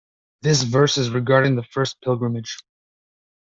[0.41, 2.57] This verse is regarding The first pilgrimage.